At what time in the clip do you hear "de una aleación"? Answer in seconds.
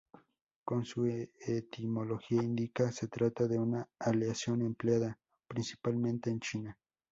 3.47-4.63